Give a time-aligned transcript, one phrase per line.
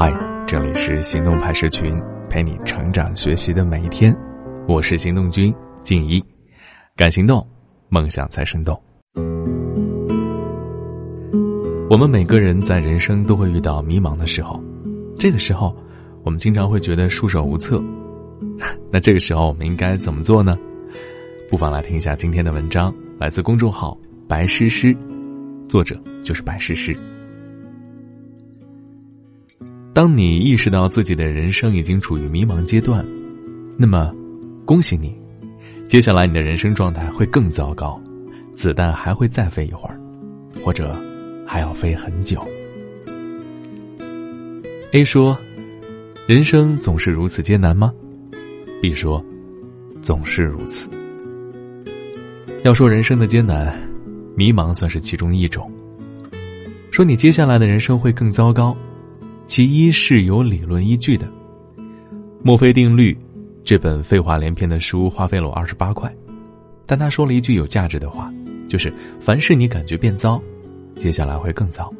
[0.00, 2.00] 嗨，这里是行动派社群，
[2.30, 4.16] 陪你成长学习的每一天。
[4.68, 6.24] 我是行动君静一，
[6.94, 7.44] 敢行动，
[7.88, 8.80] 梦想才生动。
[11.90, 14.62] 我们每个人在人生都会遇到迷茫的时候，
[15.18, 15.76] 这个时候，
[16.22, 17.82] 我们经常会觉得束手无策。
[18.92, 20.56] 那这个时候，我们应该怎么做呢？
[21.50, 24.96] 不妨来听一下今天的文章，来自公众号“白诗诗”，
[25.68, 26.96] 作者就是白诗诗。
[29.98, 33.04] 当你意识到自己的人生已经处于迷茫阶段，
[33.76, 34.14] 那么，
[34.64, 35.12] 恭喜你，
[35.88, 38.00] 接下来你的人生状态会更糟糕，
[38.54, 39.98] 子弹还会再飞一会儿，
[40.62, 40.94] 或者
[41.44, 42.40] 还要飞很久。
[44.92, 45.36] A 说
[46.28, 47.92] ：“人生总是如此艰难吗
[48.80, 49.20] ？”B 说
[50.00, 50.88] ：“总是如此。”
[52.62, 53.76] 要说人生的艰难，
[54.36, 55.68] 迷茫算是其中一种。
[56.92, 58.76] 说你接下来的人生会更糟糕。
[59.48, 61.26] 其一是有理论依据的，
[62.44, 63.14] 《墨菲定律》
[63.64, 66.14] 这本废话连篇的书花费了我二十八块，
[66.84, 68.30] 但他说了一句有价值的话，
[68.68, 70.40] 就是凡是你感觉变糟，
[70.94, 71.90] 接下来会更糟，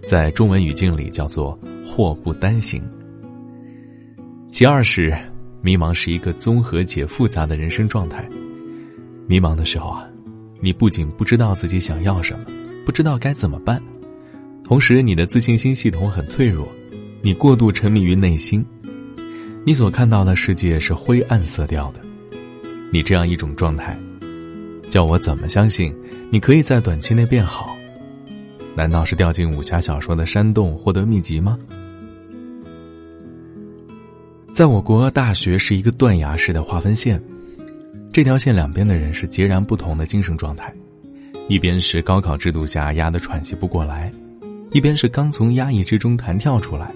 [0.00, 2.82] 在中文语境里叫做祸不单行。
[4.50, 5.16] 其二是
[5.62, 8.28] 迷茫是一个综合且复杂的人生状态，
[9.28, 10.04] 迷茫的时候啊，
[10.60, 12.44] 你不仅不知道自己想要什么，
[12.84, 13.80] 不知道该怎么办。
[14.66, 16.68] 同时，你的自信心系统很脆弱，
[17.22, 18.66] 你过度沉迷于内心，
[19.64, 22.00] 你所看到的世界是灰暗色调的。
[22.90, 23.96] 你这样一种状态，
[24.88, 25.94] 叫我怎么相信
[26.32, 27.76] 你可以在短期内变好？
[28.74, 31.56] 难道是掉进武侠小说的山洞获得秘籍吗？
[34.52, 37.22] 在我国，大学是一个断崖式的划分线，
[38.12, 40.74] 这条线两边的人是截然不同的精神状态，
[41.48, 44.10] 一边是高考制度下压得喘息不过来。
[44.76, 46.92] 一边是刚从压抑之中弹跳出来，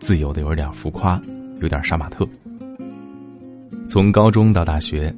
[0.00, 1.22] 自由的有点浮夸，
[1.60, 2.28] 有点杀马特。
[3.88, 5.14] 从高中到大学，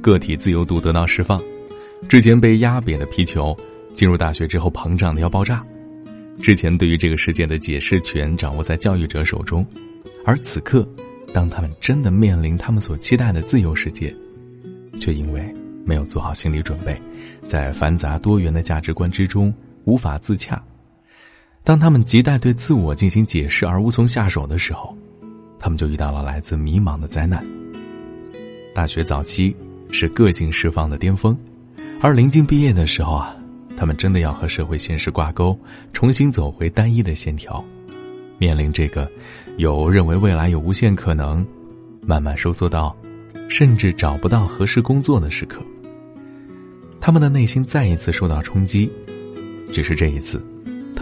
[0.00, 1.40] 个体自由度得到释放，
[2.08, 3.56] 之前被压扁的皮球，
[3.94, 5.64] 进入大学之后膨胀的要爆炸。
[6.40, 9.64] 之前对于这个世界的解释权掌握在教育者手中，
[10.26, 10.84] 而此刻，
[11.32, 14.12] 当他们真的面临他们所期待的自由世界，
[14.98, 15.40] 却因为
[15.86, 17.00] 没有做好心理准备，
[17.46, 19.54] 在繁杂多元的价值观之中
[19.84, 20.60] 无法自洽。
[21.64, 24.96] 当他们亟待对自我进行解释而无从下手的时候，
[25.58, 27.44] 他们就遇到了来自迷茫的灾难。
[28.74, 29.54] 大学早期
[29.90, 31.36] 是个性释放的巅峰，
[32.00, 33.36] 而临近毕业的时候啊，
[33.76, 35.56] 他们真的要和社会现实挂钩，
[35.92, 37.64] 重新走回单一的线条，
[38.38, 39.08] 面临这个
[39.56, 41.46] 有认为未来有无限可能，
[42.00, 42.96] 慢慢收缩到
[43.48, 45.60] 甚至找不到合适工作的时刻。
[47.00, 48.90] 他们的内心再一次受到冲击，
[49.72, 50.44] 只是这一次。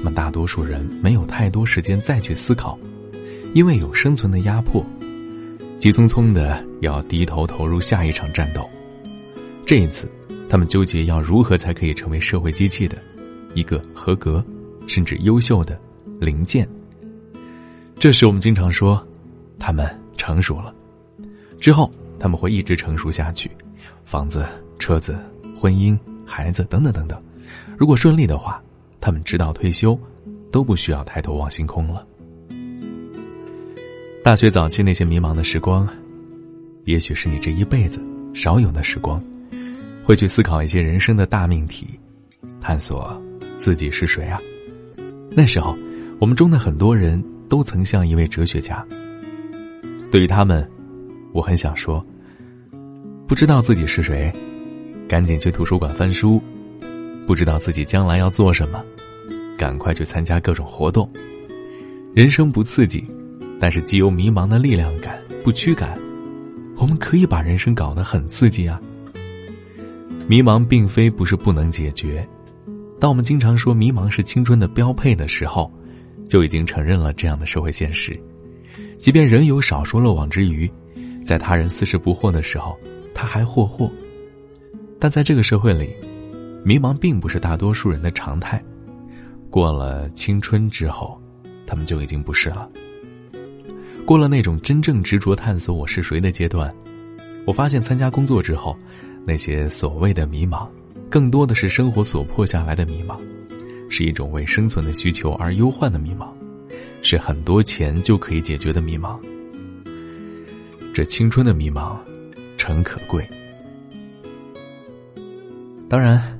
[0.01, 2.79] 他们大多数人没有太多时间再去思考，
[3.53, 4.83] 因为有生存的压迫，
[5.79, 8.67] 急匆匆的要低头投入下一场战斗。
[9.67, 10.11] 这一次，
[10.49, 12.97] 他们纠结要如何才可以成为社会机器的
[13.53, 14.43] 一个合格
[14.87, 15.79] 甚至优秀的
[16.19, 16.67] 零件。
[17.99, 19.07] 这时，我们经常说，
[19.59, 20.75] 他们成熟了。
[21.61, 23.51] 之后，他们会一直成熟下去，
[24.07, 24.47] 房子、
[24.79, 25.15] 车子、
[25.55, 25.95] 婚姻、
[26.25, 27.23] 孩子等等等等。
[27.77, 28.63] 如果顺利的话。
[29.01, 29.99] 他们直到退休，
[30.53, 32.07] 都不需要抬头望星空了。
[34.23, 35.89] 大学早期那些迷茫的时光，
[36.85, 38.03] 也许是你这一辈子
[38.35, 39.23] 少有的时光，
[40.05, 41.87] 会去思考一些人生的大命题，
[42.61, 43.19] 探索
[43.57, 44.39] 自己是谁啊？
[45.31, 45.75] 那时候，
[46.21, 48.87] 我们中的很多人都曾像一位哲学家。
[50.11, 50.69] 对于他们，
[51.33, 52.05] 我很想说：
[53.27, 54.31] 不知道自己是谁，
[55.09, 56.43] 赶紧去图书馆翻书。
[57.31, 58.85] 不知道自己将来要做什么，
[59.57, 61.09] 赶快去参加各种活动。
[62.13, 63.09] 人生不刺激，
[63.61, 65.97] 但是既有迷茫的力量感，不驱赶。
[66.77, 68.81] 我们可以把人生搞得很刺激啊！
[70.27, 72.29] 迷茫并非不是不能解决。
[72.99, 75.73] 当我们经常说迷茫是青春的标配的时候，
[76.27, 78.21] 就已经承认了这样的社会现实。
[78.99, 80.69] 即便人有少说漏网之鱼，
[81.25, 82.77] 在他人四十不惑的时候，
[83.15, 83.89] 他还霍霍。
[84.99, 85.95] 但在这个社会里。
[86.63, 88.63] 迷茫并不是大多数人的常态，
[89.49, 91.19] 过了青春之后，
[91.67, 92.69] 他们就已经不是了。
[94.05, 96.73] 过了那种真正执着探索我是谁的阶段，
[97.47, 98.77] 我发现参加工作之后，
[99.25, 100.69] 那些所谓的迷茫，
[101.09, 103.19] 更多的是生活所迫下来的迷茫，
[103.89, 106.29] 是一种为生存的需求而忧患的迷茫，
[107.01, 109.19] 是很多钱就可以解决的迷茫。
[110.93, 111.97] 这青春的迷茫，
[112.59, 113.27] 诚可贵。
[115.89, 116.39] 当然。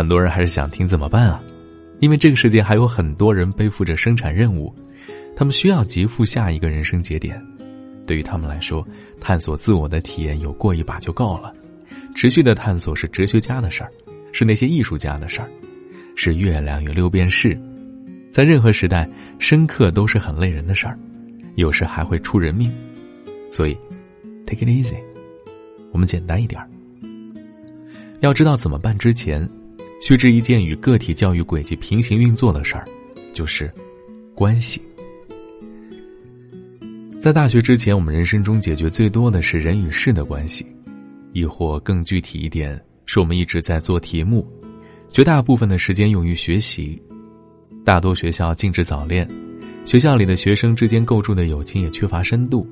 [0.00, 1.42] 很多人还是想听怎么办啊？
[1.98, 4.74] 因为这个世界还有很多人背负着生产任务，
[5.36, 7.38] 他们需要极富下一个人生节点。
[8.06, 8.82] 对于他们来说，
[9.20, 11.52] 探索自我的体验有过一把就够了。
[12.14, 13.92] 持续的探索是哲学家的事儿，
[14.32, 15.50] 是那些艺术家的事儿，
[16.16, 17.54] 是月亮与六便士。
[18.32, 19.06] 在任何时代，
[19.38, 20.98] 深刻都是很累人的事儿，
[21.56, 22.72] 有时还会出人命。
[23.50, 23.76] 所以
[24.46, 24.96] ，take it easy，
[25.92, 26.66] 我们简单一点儿。
[28.20, 29.46] 要知道怎么办之前，
[30.00, 32.88] 须知一件与个体教育轨迹平行运作的事儿，
[33.34, 33.70] 就是
[34.34, 34.80] 关系。
[37.20, 40.66] 在大学之前，我们人生中解决最多的是人与事的关系，
[41.34, 44.46] 亦或更具体一点，是我们一直在做题目，
[45.10, 47.00] 绝大部分的时间用于学习。
[47.84, 49.28] 大多学校禁止早恋，
[49.84, 52.66] 学校里的学生之间构筑的友情也缺乏深度，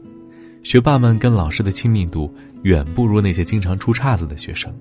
[0.62, 4.74] 学霸们跟老师的亲密度远不如那些经常出岔子的学生。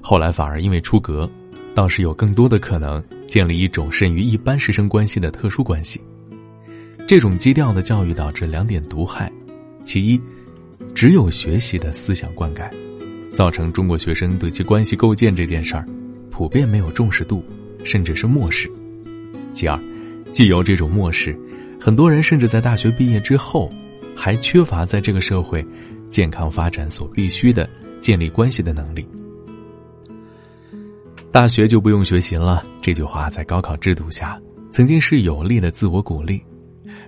[0.00, 1.28] 后来反而因为出格，
[1.76, 6.00] 倒是有更多的可能建立一种甚于一般师生关系的特殊关系。
[7.06, 9.30] 这种基调的教育导致两点毒害：
[9.84, 10.18] 其一，
[10.94, 12.66] 只有学习的思想灌溉，
[13.34, 15.86] 造成中国学生对其关系构建这件事儿，
[16.30, 17.44] 普遍没有重视度，
[17.84, 18.70] 甚至是漠视；
[19.52, 19.78] 其二，
[20.32, 21.38] 既有这种漠视，
[21.78, 23.68] 很多人甚至在大学毕业之后，
[24.16, 25.62] 还缺乏在这个社会
[26.08, 27.68] 健康发展所必须的
[28.00, 29.06] 建立关系的能力。
[31.36, 34.40] 大学就不用学习了，这句话在高考制度下
[34.72, 36.42] 曾经是有力的自我鼓励。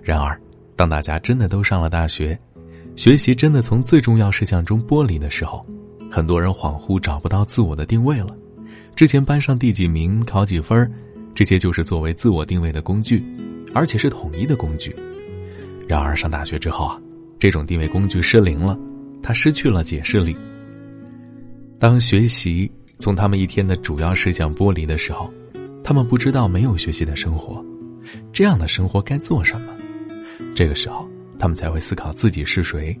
[0.03, 0.39] 然而，
[0.75, 2.39] 当大家真的都上了大学，
[2.95, 5.65] 学习真的从最重要事项中剥离的时候，
[6.11, 8.27] 很多人恍惚找不到自我的定位了。
[8.95, 10.87] 之前班上第几名、考几分
[11.33, 13.25] 这些就是作为自我定位的工具，
[13.73, 14.95] 而且是统一的工具。
[15.87, 17.01] 然而上大学之后啊，
[17.39, 18.77] 这种定位工具失灵了，
[19.23, 20.37] 它失去了解释力。
[21.79, 25.33] 当学习从他们一天的主要事项剥离的时候，
[25.81, 27.63] 他们不知道没有学习的生活，
[28.33, 29.73] 这样的生活该做什么。
[30.53, 31.07] 这个时候，
[31.39, 32.95] 他们才会思考自己是谁。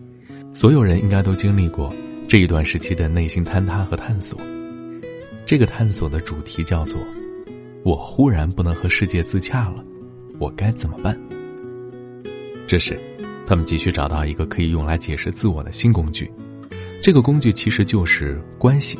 [0.53, 1.93] 所有人应该都经历过
[2.29, 4.39] 这一段时期的内心坍塌和探索。
[5.45, 6.97] 这个探索的主题叫做
[7.83, 9.83] “我忽然不能和世界自洽了，
[10.39, 11.19] 我该怎么办？”
[12.65, 12.97] 这时，
[13.45, 16.31] 他们急需找到一个可以用来解释自我的新工具。
[17.01, 18.97] 这个工具其实就是关系。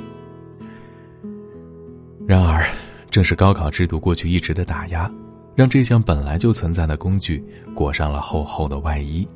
[2.29, 2.63] 然而，
[3.09, 5.11] 正是高考制度过去一直的打压。
[5.55, 7.43] 让这项本来就存在的工具
[7.73, 9.27] 裹上了厚厚的外衣。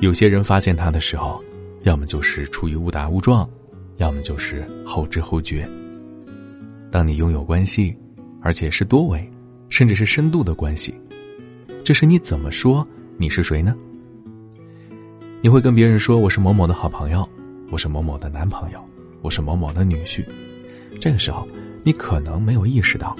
[0.00, 1.44] 有些人发现它的时候，
[1.82, 3.46] 要么就是出于误打误撞，
[3.98, 5.68] 要么就是后知后觉。
[6.90, 7.94] 当你拥有关系，
[8.40, 9.30] 而且是多维，
[9.68, 10.94] 甚至是深度的关系，
[11.84, 12.88] 这时你怎么说
[13.18, 13.76] 你是谁呢？
[15.42, 17.28] 你会跟别人说我是某某的好朋友，
[17.70, 18.82] 我是某某的男朋友，
[19.20, 20.24] 我是某某的女婿。
[20.98, 21.46] 这个时候，
[21.82, 23.16] 你可能没有意识到。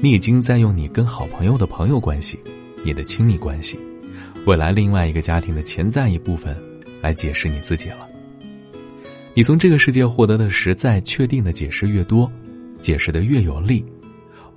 [0.00, 2.38] 你已经在用你跟好朋友的朋友关系，
[2.84, 3.78] 你的亲密关系，
[4.46, 6.56] 未来另外一个家庭的潜在一部分，
[7.00, 8.08] 来解释你自己了。
[9.34, 12.30] 你从这个世界获得的实在确定的解释越多，
[12.80, 13.84] 解释的越有力，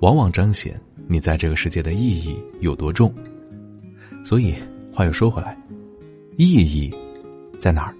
[0.00, 3.14] 往往彰显你在这个世界的意义有多重。
[4.24, 4.54] 所以
[4.92, 5.56] 话又说回来，
[6.36, 6.92] 意义
[7.58, 7.94] 在哪儿？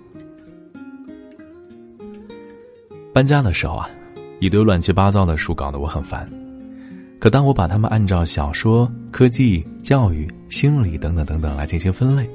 [3.12, 3.88] 搬家的时候啊，
[4.40, 6.28] 一堆乱七八糟的书搞得我很烦。
[7.18, 12.28] 可当我把它们按照小说、科技、教育、心理等等等等来进行分类，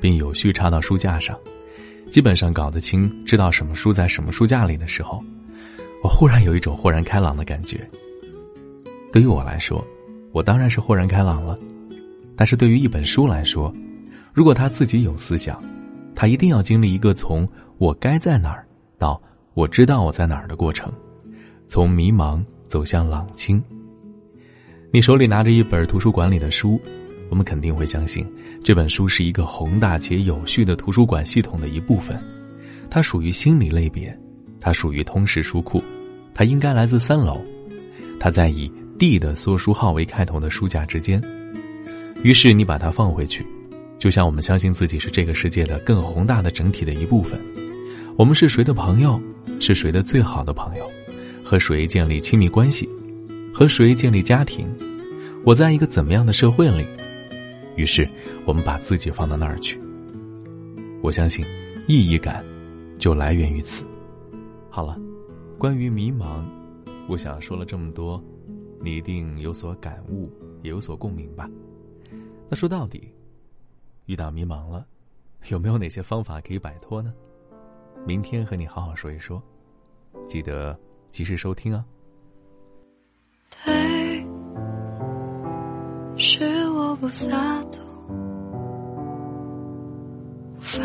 [0.00, 1.36] 并有序插到书架上，
[2.10, 5.22] 基本上搞得清知道什么书在什么书架里的时候，
[6.02, 7.78] 我忽然有一种豁然开朗的感觉。
[9.12, 9.86] 对于我来说，
[10.32, 11.58] 我当然是豁然开朗了。
[12.34, 13.72] 但是对于一本书来说，
[14.32, 15.62] 如果他自己有思想，
[16.14, 19.20] 他一定要经历一个从我该在哪儿到
[19.52, 20.90] 我知道我在哪儿的过程，
[21.72, 23.64] 从迷茫走向朗清。
[24.90, 26.78] 你手里拿着一本图书馆里的书，
[27.30, 28.30] 我们肯定会相信
[28.62, 32.22] 这本书是一个宏大且有序的图书馆系统的一部分。
[32.90, 34.14] 它属于心理类别，
[34.60, 35.82] 它属于通识书库，
[36.34, 37.40] 它应该来自三楼。
[38.20, 41.22] 它在以 D 的缩书号为开头的书架之间。
[42.22, 43.46] 于是你把它放回去，
[43.96, 47.40] 就像我们相信自己是这个世界的更宏大的整体的一部分。
[48.18, 49.18] 我们是谁的朋友？
[49.58, 50.84] 是谁的最好的朋友？
[51.52, 52.88] 和谁建立亲密关系？
[53.52, 54.66] 和谁建立家庭？
[55.44, 56.82] 我在一个怎么样的社会里？
[57.76, 58.08] 于是，
[58.46, 59.78] 我们把自己放到那儿去。
[61.02, 61.44] 我相信，
[61.86, 62.42] 意义感
[62.98, 63.84] 就来源于此。
[64.70, 64.98] 好了，
[65.58, 66.42] 关于迷茫，
[67.06, 68.18] 我想说了这么多，
[68.80, 70.30] 你一定有所感悟，
[70.62, 71.50] 也有所共鸣吧？
[72.48, 73.12] 那说到底，
[74.06, 74.86] 遇到迷茫了，
[75.50, 77.12] 有没有哪些方法可以摆脱呢？
[78.06, 79.42] 明天和你好好说一说，
[80.26, 80.74] 记得
[81.12, 81.84] 及时收听啊。
[83.64, 84.26] 对，
[86.16, 87.84] 是我不洒脱，
[90.56, 90.82] 无法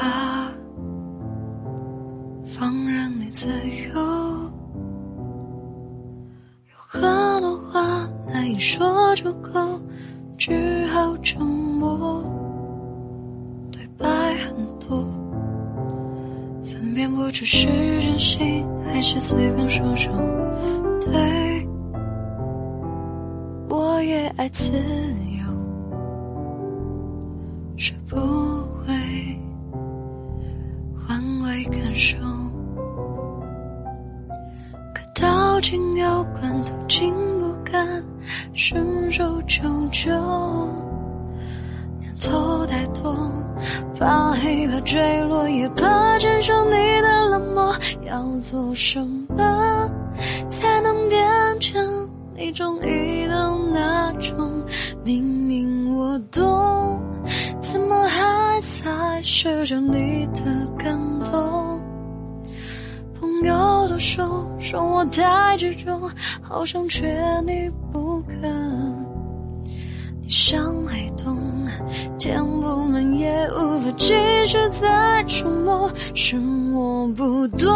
[2.45, 3.99] 放任你自由，
[6.69, 7.01] 有很
[7.41, 9.81] 多话难以说出口，
[10.37, 12.21] 只好沉默。
[13.71, 14.05] 对白
[14.35, 15.07] 很多，
[16.65, 17.65] 分辨不出是
[18.01, 18.65] 真心
[18.97, 20.11] 还是随便说说。
[21.01, 21.69] 对，
[23.69, 25.45] 我也爱自由，
[27.77, 28.91] 学不会
[30.97, 32.17] 换位感受。
[34.95, 38.03] 可到尽有关头，竟不敢
[38.55, 40.09] 伸手求救。
[41.99, 43.15] 念头太多，
[43.99, 46.56] 怕黑怕坠落，也怕承受。
[48.17, 49.91] 要做什么？
[50.49, 51.19] 才能变
[51.59, 54.65] 成你中意的那种？
[55.05, 56.99] 明明我懂，
[57.61, 60.41] 怎么还在试着你的
[60.79, 61.79] 感动？
[63.19, 66.09] 朋友都说说我太执着，
[66.41, 67.07] 好想却
[67.45, 68.41] 你不肯。
[70.23, 71.37] 你像黑洞，
[72.17, 76.35] 填不满也无法继续再触摸，是
[76.77, 77.71] 我不懂，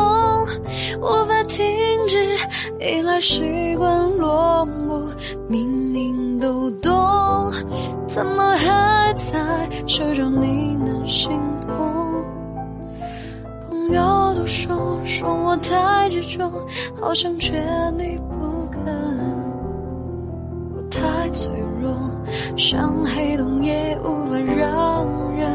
[1.02, 1.66] 无法停
[2.08, 2.36] 止，
[2.80, 5.02] 依赖习惯落寞。
[5.50, 7.52] 明明都懂，
[8.06, 11.32] 怎么还在试着你能心
[11.62, 12.24] 痛？
[13.68, 16.52] 朋友都说说我太执着，
[17.02, 17.60] 好想却
[17.98, 18.84] 你不肯。
[20.76, 21.92] 我太脆弱，
[22.56, 25.50] 像黑洞也无法让人